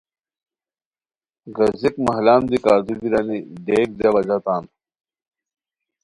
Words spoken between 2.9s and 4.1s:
بیرانی ڈیک